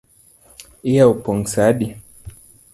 [0.89, 1.87] Iyawo pong’ sa adi?